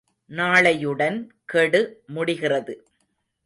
[0.29, 1.19] நாளையுடன்
[1.45, 1.81] கெடு
[2.07, 2.75] முடிகிறது.